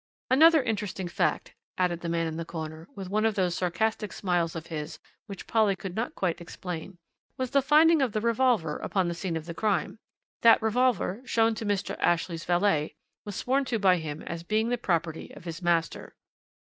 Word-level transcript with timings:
"Another 0.31 0.63
interesting 0.63 1.07
fact," 1.07 1.53
added 1.77 2.01
the 2.01 2.09
man 2.09 2.25
in 2.25 2.35
the 2.37 2.43
corner, 2.43 2.87
with 2.95 3.07
one 3.11 3.23
of 3.23 3.35
those 3.35 3.53
sarcastic 3.53 4.11
smiles 4.11 4.55
of 4.55 4.65
his 4.65 4.97
which 5.27 5.45
Polly 5.45 5.75
could 5.75 5.95
not 5.95 6.15
quite 6.15 6.41
explain, 6.41 6.97
"was 7.37 7.51
the 7.51 7.61
finding 7.61 8.01
of 8.01 8.11
the 8.11 8.19
revolver 8.19 8.77
upon 8.77 9.07
the 9.07 9.13
scene 9.13 9.37
of 9.37 9.45
the 9.45 9.53
crime. 9.53 9.99
That 10.41 10.59
revolver, 10.59 11.21
shown 11.25 11.53
to 11.53 11.67
Mr. 11.67 11.95
Ashley's 11.99 12.45
valet, 12.45 12.95
was 13.25 13.35
sworn 13.35 13.63
to 13.65 13.77
by 13.77 13.97
him 13.97 14.23
as 14.23 14.41
being 14.41 14.69
the 14.69 14.77
property 14.79 15.31
of 15.35 15.43
his 15.45 15.61
master. 15.61 16.15